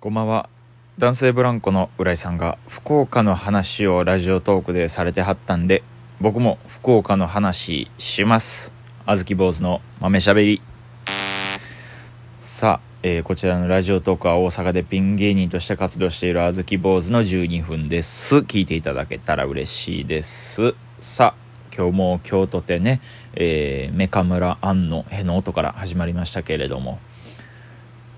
[0.00, 0.48] こんばんは。
[0.96, 5.82] 男性ブランコの浦井さんが福岡の話をラジオトークでされてはったんで
[6.20, 8.72] 僕も福岡の話します。
[9.06, 10.62] あずき坊主の豆しゃべり。
[12.38, 18.36] さあ、えーこちらのラジオトークは大阪でピン芸人として活動しているあずき坊主の12分です。
[18.38, 20.76] 聞いていただけたら嬉しいです。
[21.00, 23.00] さあ今日も京都でね、
[23.34, 27.00] えー、メカ村庵のへの音から始まりましたけれども。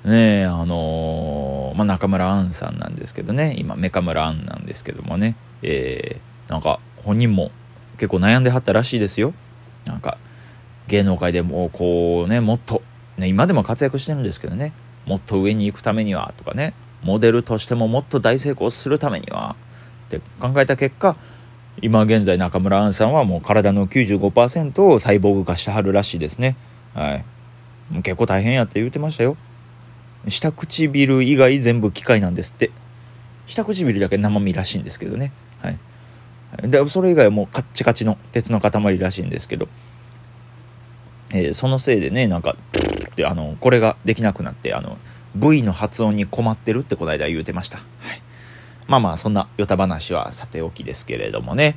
[0.04, 3.54] ねえあのーまあ、中村アンさんなんですけどね。
[3.58, 5.36] 今メカ村アンなんですけどもね。
[5.62, 7.52] えーなんか本人も
[7.96, 9.32] 結構悩んではったらしいですよ。
[9.86, 10.18] なんか
[10.88, 12.82] 芸能界でもこうねもっと、
[13.16, 14.72] ね、今でも活躍してるんですけどね。
[15.06, 16.74] もっと上に行くためにはとかね。
[17.02, 19.54] モデルとしてももっと大成功するためには。
[20.06, 21.16] って考えた結果
[21.80, 26.56] 今現在中村アンさんはもう体の95%をサイボーグ化してはるらしいですね。
[26.94, 27.24] はい。
[28.02, 29.36] 結構大変やって言ってましたよ。
[30.28, 32.70] 下唇以外全部機械なんですって。
[33.46, 35.32] 下唇だけ生身らしいんですけどね。
[35.60, 35.78] はい。
[36.62, 39.68] でそれ以外はもうカッチカチの鉄の塊らしいんですけど、
[41.32, 44.98] えーそのせいでねなんかプーってあのこれができなくなってあの
[45.36, 48.22] V の発音に困ってるってこの間言うてました、はい、
[48.88, 51.76] まあまあそんなヨタ話はさておきですけれどもね。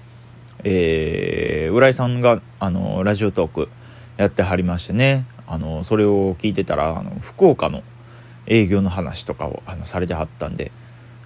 [0.63, 3.69] えー浦井さんがあのラジオトーク
[4.17, 5.25] やってはりましてね。
[5.45, 7.83] あのそれを聞いてたらあの福岡の
[8.47, 10.71] 営業の話とかをあのされてはったんで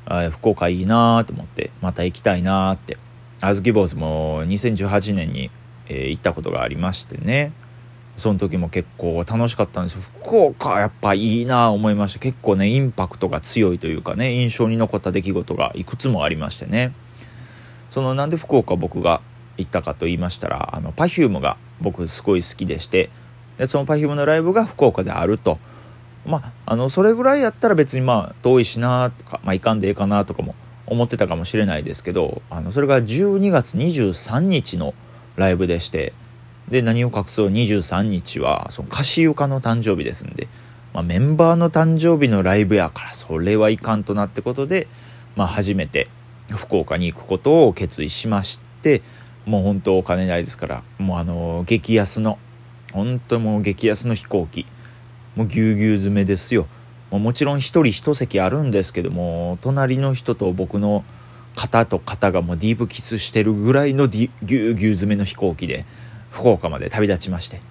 [0.05, 2.97] あ福岡いいなと思ってまた行きたいなって。
[3.39, 5.51] あずき坊主も2018年に、
[5.87, 7.51] えー行ったことがありましてね。
[8.15, 10.01] その時も結構楽しかったんですよ。
[10.01, 16.93] 福岡やっぱいいな思いました結構ねインパクトが強いというかね印象に残った出来事がいくつもありましてね。
[17.91, 19.21] そのなんで福岡僕が
[19.57, 23.11] 行ったかと言いましたらあの Perfume が僕すごい好きでして
[23.59, 25.59] でその Perfume のライブが福岡であると。
[26.27, 34.93] まああのそれぐらいやったら別にまあ遠いしなとかまあいかんでええかなとかも思ってたかもしれないですけどあのそれが12月23日の
[35.35, 36.13] ライブでして
[36.69, 40.47] で何を隠そう？23日はその歌詞床の誕生日ですんで、
[40.93, 44.87] まあ、メンバーの誕生日のライブやからそれはいかんとなってことで、
[45.35, 46.09] まあ、初めて
[46.49, 49.01] 福岡に行くことを決意しまして
[49.45, 52.37] もう本当お金ないですからもうあの激安の
[52.91, 54.65] 本当もう激安の飛行機
[55.37, 56.65] もうぎゅうぎゅう詰めですよ。
[57.11, 61.05] もちろん一人一席あるんですけども隣の人と僕の
[61.55, 65.85] 肩と肩がもうディープキスしてるぐらいのディぎゅうぎゅう詰めの飛行機で
[66.31, 67.61] 福岡まで旅立ちまして。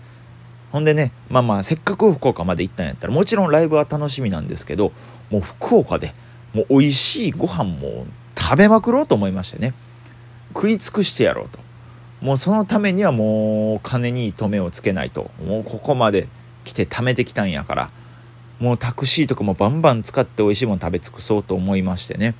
[0.72, 4.93] ほんでねまあまあせっかく福岡まで行ったんやったらもちろんライブは楽しみなんですけど
[5.31, 6.15] もう福岡で
[6.54, 8.06] もう美味しいご飯も
[8.38, 9.75] 食べまくろうと思いましてね。
[10.54, 11.59] 食い尽くしてやろうと。
[12.21, 15.31] もうそのためにはもう金に糸目をつけないと。
[15.44, 16.28] もうここまで
[16.66, 17.91] 来て貯めてきたんやから。
[18.59, 22.34] もうタクシーとかもバンバン使って美味しいもの食べ尽くそうと思いましてね。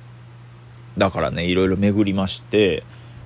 [0.97, 2.83] だからねいろいろ巡りまして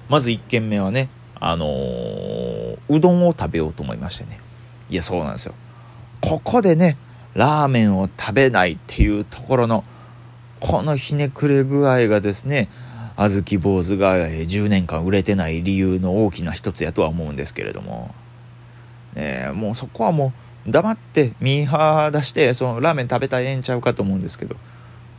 [0.10, 1.08] まず1軒目はね
[1.40, 4.40] あのーうどんを食べようと思いましてね。
[4.90, 5.56] いやそうなんですよ。
[6.20, 6.98] ここでね
[7.34, 9.86] ラーメンを食べないっていうところの
[10.60, 12.70] このひねくれ具合がですね
[13.16, 18.14] 小豆坊主が10年間売れてない理由の大きな一つやとは思うんですけれども、
[19.16, 20.34] ねえもうそこはもう
[20.68, 24.56] 黙ってミーハー出してそのラーメン食べたらええんちゃうかと思うんですけど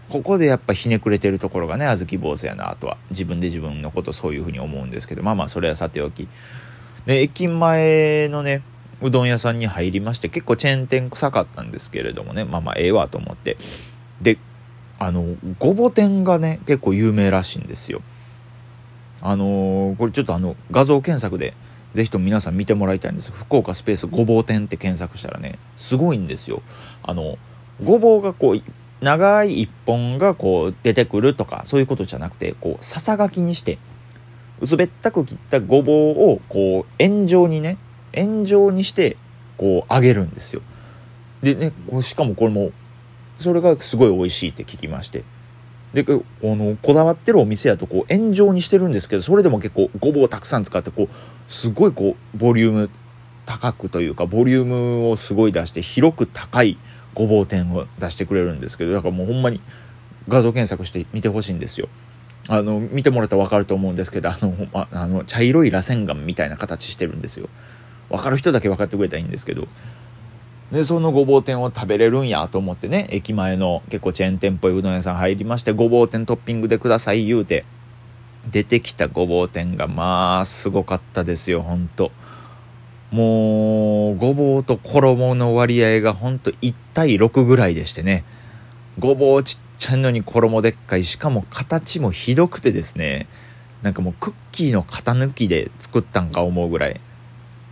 [0.08, 6.28] ここでやっぱひねくれてるところがね小豆坊主やなあとは自分で自分のことそういうふうに思うんですけどまあまあそれはさておき。
[7.06, 8.62] で駅前のね
[9.00, 13.56] うどん屋さんに入りまして結構チェーン店臭かったんですけれどもねまあまあええわと思って。
[14.20, 14.38] で
[14.98, 18.02] あのごぼ天がね結構有名らしいんですよ。
[19.20, 21.54] あのーこれちょっとあの画像検索で
[21.94, 23.32] ぜひとも皆さん見てもらいたいんです。
[23.32, 26.62] 福岡スペースごぼう天って検索したらねすごいんですよ。
[27.03, 27.38] あの
[27.84, 28.62] ごぼうがこう
[29.04, 33.78] 長い一本がこう出てくるとかそういうことじゃなくてこうささがきにして
[34.60, 37.78] 薄べったく切ったごぼうをこう円状にね
[38.12, 39.16] 円状にして
[39.56, 40.62] こう揚げるんですよ。
[41.42, 42.70] でねしかもこれも
[43.36, 45.25] それがすごい美味しいって聞きまして。
[45.94, 51.08] でこあのこだわってるお店やとこう円状にしてるんですけどそれでも結構ごぼうたくさん使ってこう
[51.46, 52.90] すごいこうボリューム
[53.44, 56.78] 高くというかボリュームをすごい出して広く高い
[57.14, 59.60] ごぼう天を出してくれるんですけどだからもうほんまに
[60.28, 61.88] 画像検索して見てほしいんですよ。
[62.48, 67.48] あの見てもらったら分かると思うんですけどあのまあの茶色い螺旋岩みたいな形してるんですよ。
[68.08, 69.68] 分かる人だけ分かってくれたらいいんですけど
[70.72, 77.64] でそのごぼう天を食べれるんやと思ってね駅前の結構チェーン店っぽいうどん屋さん入りましてごぼう天トッピングでください言うて
[78.50, 82.10] 出てきたごぼう天がまあすごかったですよほんと。
[83.12, 88.25] もうごぼうと衣の割合がほんと1対6ぐらいでしてね。
[88.98, 91.04] ごぼうちっちゃいのに衣でっかい。
[91.04, 93.28] しかも形もひどくてですね。
[93.82, 97.00] なんかもうクッキーの型抜きで作ったんか思うぐらい。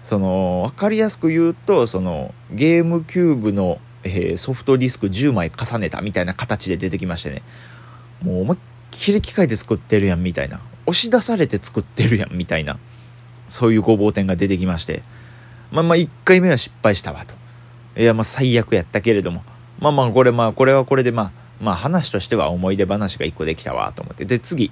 [0.02, 7.42] その分かりやすく言うとそのゲームキューブの、えー、ソフトディスク10枚重ねたみたいな形で出てきましてね。
[8.22, 8.58] もう思いっ
[8.90, 10.60] きり機械で作ってるやんみたいな。
[10.86, 12.78] 押し出されて作ってるやんみたいな
[13.48, 15.02] そういうごぼう天が出てきまして。
[15.70, 17.34] まあまあ1回目は失敗したわと。
[18.00, 19.44] いやまあ最悪やったけれども。
[19.78, 24.24] まあまあこれまあこれはこれでまあまあ話としては思い出話が1個できたわと思って。
[24.24, 24.70] で次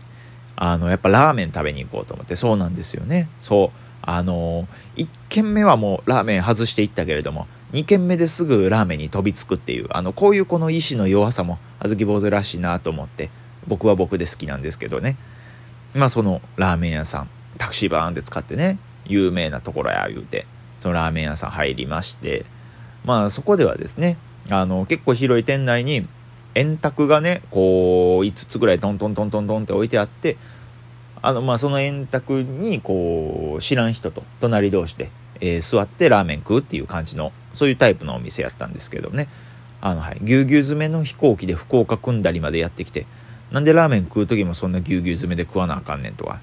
[0.57, 2.35] あのやっぱラーメン食べに行こうと思って。
[2.35, 3.29] そうなんですよね。
[3.39, 3.88] そう。
[4.11, 4.67] あの
[4.97, 13.29] 1軒目はもうラーメン外していったけれども2軒目ですぐラーメンに飛びつくっていうあのこういうこの意志の弱さも小豆坊主らしいなと思って
[13.67, 15.19] 僕は僕で好きなんですけどね。
[15.95, 17.29] まあそのラーメン屋さん
[17.59, 20.47] タクシーバーンって使ってね有名なところや言うて
[20.81, 22.47] そのラーメン屋さん入りまして
[23.05, 24.17] まあそこではですね
[24.49, 26.07] あの結構広い店内に
[26.55, 30.39] 円卓がねこう5つぐらいトントントントントンって置いてあって
[31.23, 35.11] あのまあその円卓にこう知らん人と隣同士で、
[35.41, 39.29] えー、座ってラーメン食うっていう感じのそういうタイプのお店やったんですけどね。
[39.81, 40.19] あのはい。
[40.23, 43.07] ぎゅうぎゅう詰めの飛行機で福岡組んだりまでやってきて
[43.53, 46.41] なんでラーメン食う時もそんなぎゅうぎゅう詰めで食わなあかんねんとは。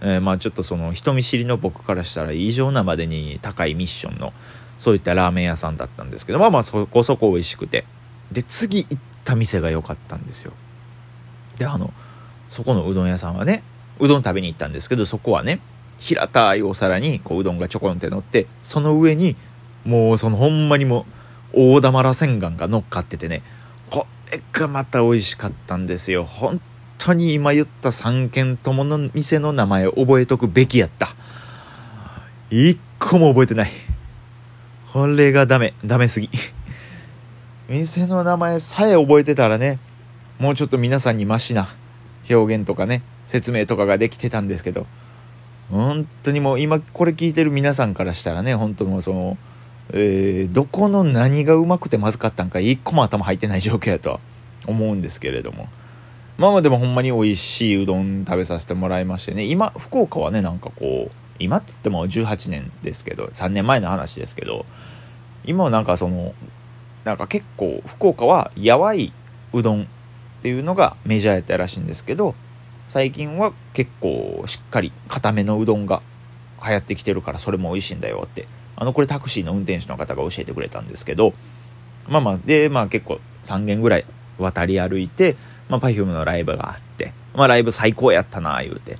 [0.00, 4.32] えー、まあちょっとその人見知りの僕からしたら異常なまでに高いミッションの
[4.78, 7.84] そういったラーメン屋さんだったんですけどまあまあそこそこ美味しくて。
[8.32, 10.52] で次行った店が良かったんですよ。
[11.58, 11.92] であの
[12.48, 13.62] そこのうどん屋さんはね
[14.00, 15.60] うどん食べに行ったんですけどそこはね
[15.98, 19.36] 平たいお皿にこううどんがちょこんって乗ってその上に
[19.84, 21.06] もうそのほんまにも
[21.52, 23.42] 大玉らせんがんが乗っかっててね
[23.90, 26.24] これがまた美味しかったんですよ。
[26.24, 26.60] 本
[26.98, 31.08] 当に今言った3軒ともの店の名前覚えとくべきやった。
[32.50, 33.70] 一個も覚えてない。
[34.92, 36.30] これがダメダメすぎ。
[37.68, 39.78] 店の名前さえ覚えてたらね
[40.40, 41.68] もうちょっと皆さんにマシな
[42.34, 44.86] 表現とかね説明とかができてたんですけど
[45.70, 49.38] 本当にもう今これ聞いてる皆さんからしたらね本当もうその、
[49.92, 54.20] えー、どこの何がうまくてまずかったんか一個も頭入ってない状況やとは
[54.66, 55.68] 思うんですけれども。
[56.38, 64.64] まあまあでもほんまに美味しいうどん食べさせてもらいましてね今福岡はねなんかこう今っつっても18年ですけど3年前の話ですけど
[65.44, 66.34] 今はなんかその
[67.04, 69.12] なんか結構福岡はやわい
[69.52, 69.86] うどん
[70.40, 72.34] っていうのがメジャーやったらしいんですけど
[72.88, 76.02] 最近は結構しっかり固めのうどんが
[76.64, 81.34] 流行ってきてるからそれも美味しいんだよってあのこれタクシーの運転手の方が教えてくれたんですけど
[82.08, 84.06] まあまあでまあ結構3軒ぐらい
[84.38, 85.36] 渡り歩いて
[85.70, 88.98] まあ、Perfume のライブがあって、まあ、ライブ最高やったな、言うて。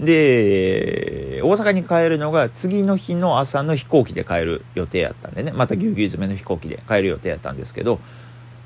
[0.00, 8.00] で、大阪に帰るのが次の日の朝の飛行機で帰る予定やったんでね、またぎゅうぎゅう詰めの飛行機で帰る予定やったんですけど、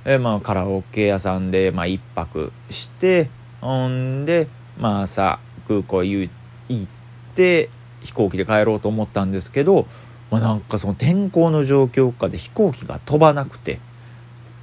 [0.05, 3.29] えまあ、カラオケ屋さんで、まあ、一泊して、
[3.61, 4.49] ほんで、
[4.79, 5.39] まあ、朝、
[5.69, 6.31] 空港行
[6.73, 6.87] っ
[7.35, 7.71] て、
[8.03, 9.87] 飛行機で帰ろうと思ったんですけど、
[10.31, 13.79] まあ、なんかその天候の状況下で飛行機が飛ばなくて、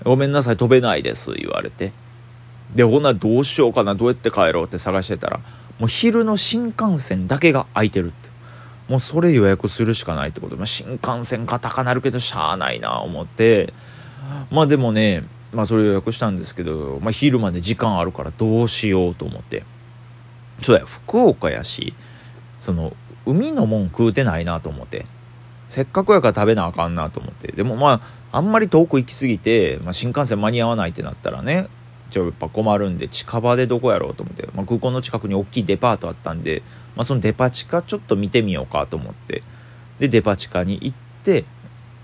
[0.03, 1.91] ごめんなさい、飛べないです、言われて。
[2.75, 5.39] でほなどうしようかなどうやって帰ろうって探してたら
[5.79, 8.29] もう昼の新幹線だけが空いてるって
[8.87, 13.73] もうそれ予約するしかないってことで、まあ、新幹線が高なるけどしゃあないな思って
[14.51, 19.63] まあでもねまあそれ予約したんですけど、まあ、昼まで時間あるからどうしようと思って。
[20.61, 21.93] そうや福岡やし
[22.59, 22.95] その
[23.27, 25.05] 海のもん食うてないなと思って。
[25.67, 27.51] せっかくやから食べなあかんなと思って。
[27.51, 31.67] でもまああんまり遠く行き過ぎて、まあ、新幹線間に合わないってなったらね
[32.09, 36.63] ちょやっぱ困るんで近場でどこやろうと思って、まあ、空港の近くに大きいデパートあったんで、
[36.95, 39.43] まあ、そのデパ地下ちょっと見てみようかと思って。
[39.99, 41.43] でデパ地下に行って、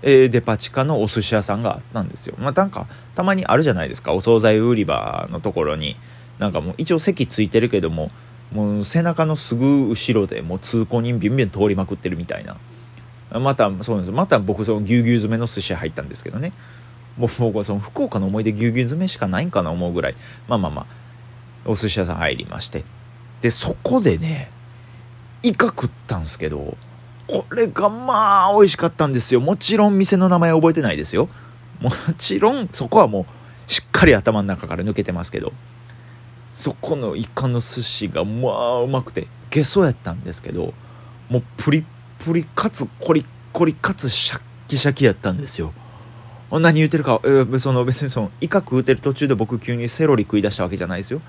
[0.06, 2.36] えー、デパ地下のお寿司屋さんがあったんですよ。
[2.38, 4.12] まあなんかたまにあるじゃないですか。
[4.12, 5.96] お惣菜売り場のところに。
[6.38, 8.10] なんかもう一応席ついてるけども
[8.52, 12.56] もう背中のすぐ後ろでもう通行人ビュンビュン通りまくってるみたいな。
[13.40, 14.14] またそうなんです。
[14.14, 16.52] また僕そのぎゅうぎゅう詰めの寿司屋入ったんですけどね。
[17.16, 20.16] もう僕はその福岡の思い出ぎゅうぎゅう詰めしかないんかな思うぐらい。
[20.48, 20.86] まあまあまあ
[21.64, 22.84] お寿司屋さん入りまして。
[23.40, 24.50] でそこでね
[25.42, 26.76] イカ食ったんすけど
[27.26, 29.40] これがまあ美味しかったんですよ。
[29.40, 31.28] もちろん店の名前覚えてないですよ。
[31.80, 33.26] もちろんそこはも
[33.68, 35.52] うしっかり頭の中から抜けてますけど。
[36.54, 40.72] そこのイカの寿司がまあうまくてゲソやったんですけど
[41.28, 41.84] もうプリ
[42.20, 45.72] プリかつコリコリかつシャッキシャキやったんですよ。
[46.50, 51.20] 何言ってるか、えー、その別にそのイカ食うてる途中で僕急にセロリ食い出したわけじゃないですよ。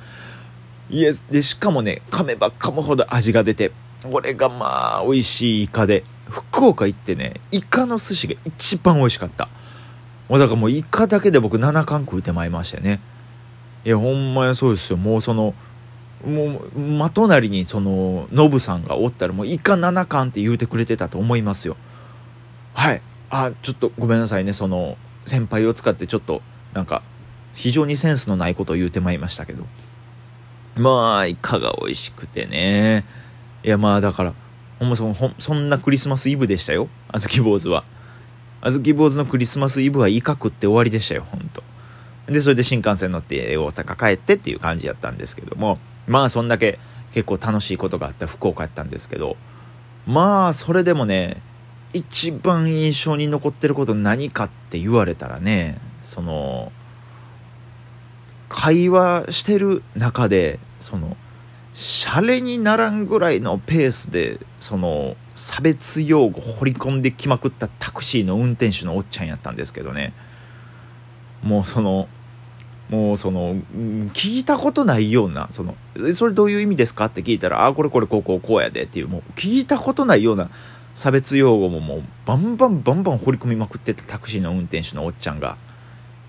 [0.92, 3.72] いやでしかもね噛めば噛むほど味が出て
[4.12, 6.04] これがまあ美味しいイカで。
[6.30, 9.48] 福岡行ってねイカの寿司が一番美味しかった。
[10.28, 13.00] もうだからもうイカだけで僕7貫食うてまいりましてね。
[13.86, 14.98] いやほんまやそうですよ。
[14.98, 15.54] もうその
[16.26, 21.78] もう真隣にそのノブさんがおったらもうイカ7巻って言うてくれてたと思いますよ。
[22.74, 23.02] はい。
[23.30, 24.54] あちょっとごめんなさいね。
[24.54, 24.98] その
[25.28, 26.42] 先輩を使ってちょっと
[26.74, 27.04] なんか
[27.54, 29.64] 非常にセンスのないことを言うてまいりましたけど。
[30.76, 33.06] まあイカが美味しくてね。
[33.66, 34.34] いやまあだから
[34.78, 36.88] ほんまそほそんなクリスマスイブでしたよ。
[37.08, 37.84] あずき坊主は。
[38.62, 41.64] あずき坊主のクリスマスイブはイカ食って終わりでしたよほんと。
[42.28, 45.80] でそれで新幹線乗って大阪帰ってっていう感じやったんですけども。
[46.08, 46.78] まあそんだけ
[47.12, 49.36] 結構楽しいことがあった福岡やったんですけど。
[50.06, 51.42] まあそれでもね
[51.94, 56.72] 一番印象に残ってること何かって言われたらねその
[58.50, 61.18] 会話してる中でその
[61.78, 70.14] シャレにならんぐらいのペースでその差別用語掘り込んできまくったタクシーの運転手のおっちゃんやったんですけどね。
[71.44, 72.08] もうその
[72.90, 73.56] もうその
[74.14, 75.76] 聞いたことないようなその
[76.14, 77.06] それどういう意味ですか？
[77.06, 80.50] って聞いたらあこれこれこうこうこうやでっていうもう聞いたことないような
[80.94, 85.58] 差別用語ももうバンバンバンバン掘り込みまくってたタクシーの運転手のおっちゃんが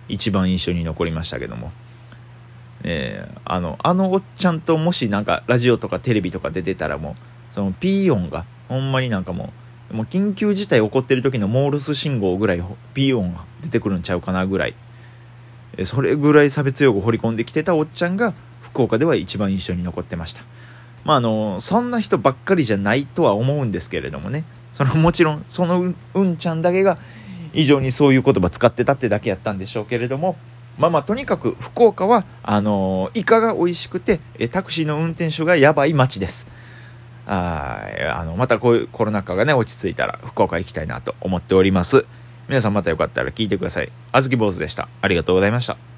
[0.09, 1.71] 一番印象に残りましたけども、
[2.83, 7.15] えー、あのあのおっちゃんともしなんかラジオとかテレビとか出てたらもう
[7.51, 9.53] そのピー音がほんまになんかも
[9.91, 12.65] うもう緊急事態起こってる時のモールス信号ぐらい
[12.95, 14.75] ピー音が出てくるんちゃうかなぐらい。
[15.85, 20.43] それぐらい差別用語を掘り込んできてたおっちゃんが福岡では一番印象に残ってました。
[21.05, 24.45] まああのそんな人ばっかりじゃないとは思うんですけれどもね。
[24.73, 26.99] そのもちろんそのうんちゃんだけが
[27.53, 30.37] 以上にそういう言葉使ってたってだけやったんでしょうけれども。
[30.79, 36.47] まあまあとにかく福岡はあのイカが美味しくてタクシーの運転手がやばい街です
[37.27, 37.83] あ
[38.15, 42.07] あのまたこういうコロナ禍がね落ち着いたら福岡行きたいなと思っております
[42.49, 43.91] 皆さんまたよかったら聞いてください。
[44.13, 44.89] あずき坊主でした。
[45.01, 45.96] ありがとうございました。